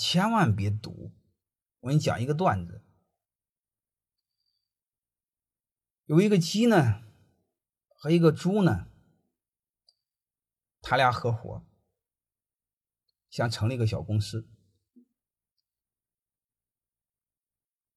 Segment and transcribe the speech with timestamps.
[0.00, 1.12] 千万别赌。
[1.80, 2.82] 我给你讲一个段子，
[6.06, 7.02] 有一个鸡呢
[7.88, 8.88] 和一个猪呢，
[10.80, 11.66] 他俩合伙
[13.28, 14.48] 想成立一个小公司，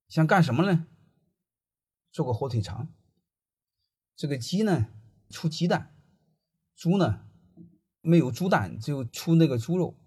[0.09, 0.87] 想干什么呢？
[2.11, 2.93] 做个火腿肠。
[4.13, 4.93] 这个鸡呢
[5.29, 5.97] 出鸡蛋，
[6.75, 7.29] 猪呢
[8.01, 9.97] 没有猪蛋，就出那个猪肉。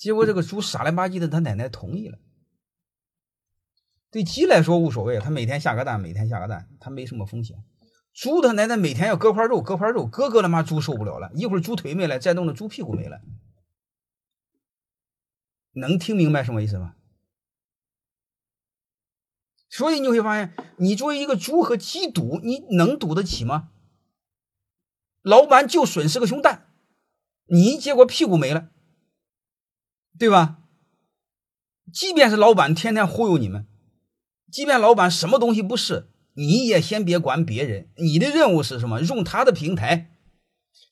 [0.00, 2.18] 结果这个猪傻了吧唧的，他奶奶同意了。
[4.10, 7.62] 对鸡来说无所谓，他每天下个蛋，每天下个蛋，他没什么风险。
[8.14, 13.20] 猪他奶奶每天要割块肉，割块肉，割割他妈猪受不了了，一会儿猪腿没了，再弄的猪屁股没了。
[15.72, 16.94] 能听明白什么意思吗？
[19.68, 23.68] 所以你会发现，你作为一个猪和鸡赌，你能赌得起吗？
[25.20, 26.72] 老板就损失个熊蛋，
[27.48, 28.70] 你结果屁股没了。
[30.20, 30.58] 对吧？
[31.90, 33.66] 即便是老板天天忽悠你们，
[34.52, 37.88] 即便老板什么东西不是，你也先别管别人。
[37.96, 39.00] 你的任务是什么？
[39.00, 40.10] 用他的平台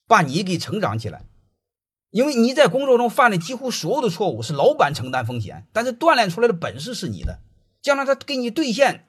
[0.06, 1.26] 把你给成长起来。
[2.08, 7.40] 因为你在工作中犯的几乎所有的错误是老板承担风险，但是锻炼出来的本事是你的。
[7.82, 9.04] 将来他给你兑现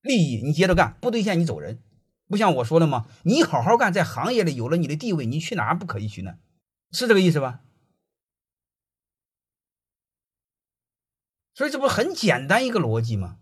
[0.00, 1.80] 利益，你接着干；不兑现，你走人。
[2.28, 3.06] 不像我说的吗？
[3.24, 6.36] 你好好干，在行业里有了你的地位，你去哪儿不可以去呢？
[6.92, 7.62] 是这个意思吧？
[11.54, 13.36] 所以这不很简单一个逻辑吗？